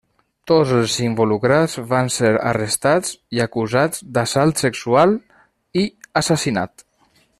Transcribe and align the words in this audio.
Tots 0.51 0.69
els 0.77 0.93
involucrats 1.07 1.75
van 1.91 2.09
ser 2.15 2.31
arrestats 2.53 3.13
i 3.39 3.43
acusats 3.45 4.03
d'assalt 4.17 4.65
sexual 4.65 5.15
i 5.85 5.85
assassinat. 6.25 6.85